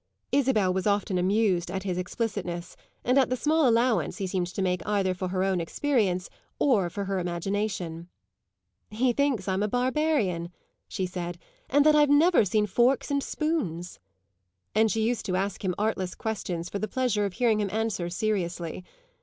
Isabel 0.31 0.73
was 0.73 0.87
often 0.87 1.19
amused 1.19 1.69
at 1.69 1.83
his 1.83 1.99
explicitness 1.99 2.75
and 3.05 3.19
at 3.19 3.29
the 3.29 3.35
small 3.37 3.67
allowance 3.69 4.17
he 4.17 4.25
seemed 4.25 4.47
to 4.47 4.61
make 4.63 4.83
either 4.83 5.13
for 5.13 5.27
her 5.27 5.43
own 5.43 5.61
experience 5.61 6.27
or 6.57 6.89
for 6.89 7.05
her 7.05 7.19
imagination. 7.19 8.09
"He 8.89 9.13
thinks 9.13 9.47
I'm 9.47 9.61
a 9.61 9.67
barbarian," 9.67 10.51
she 10.87 11.05
said, 11.05 11.37
"and 11.69 11.85
that 11.85 11.93
I've 11.95 12.09
never 12.09 12.43
seen 12.45 12.65
forks 12.65 13.11
and 13.11 13.21
spoons;" 13.21 13.99
and 14.73 14.91
she 14.91 15.03
used 15.03 15.23
to 15.27 15.35
ask 15.35 15.63
him 15.63 15.75
artless 15.77 16.15
questions 16.15 16.67
for 16.67 16.79
the 16.79 16.87
pleasure 16.87 17.25
of 17.25 17.33
hearing 17.33 17.59
him 17.59 17.69
answer 17.71 18.09
seriously. 18.09 18.83